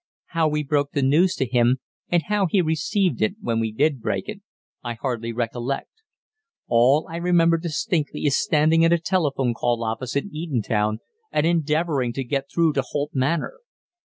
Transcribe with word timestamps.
How 0.29 0.47
we 0.47 0.63
broke 0.63 0.93
the 0.93 1.03
news 1.03 1.35
to 1.35 1.45
him, 1.45 1.77
and 2.09 2.23
how 2.23 2.47
he 2.47 2.59
received 2.59 3.21
it 3.21 3.35
when 3.39 3.59
we 3.59 3.71
did 3.71 4.01
break 4.01 4.27
it, 4.27 4.41
I 4.83 4.95
hardly 4.95 5.31
recollect. 5.31 5.91
All 6.67 7.07
I 7.07 7.17
remember 7.17 7.59
distinctly 7.59 8.25
is 8.25 8.35
standing 8.41 8.81
in 8.81 8.91
a 8.91 8.97
telephone 8.97 9.53
call 9.53 9.83
office 9.83 10.15
in 10.15 10.31
Eton 10.33 10.63
town, 10.63 11.01
and 11.31 11.45
endeavouring 11.45 12.13
to 12.13 12.23
get 12.23 12.49
through 12.49 12.73
to 12.73 12.81
Holt 12.81 13.11
Manor. 13.13 13.59